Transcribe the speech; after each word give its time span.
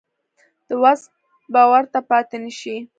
د 0.67 0.69
وس 0.83 1.01
به 1.51 1.61
ورته 1.71 1.99
پاتې 2.09 2.37
نه 2.43 2.51
شي. 2.59 2.75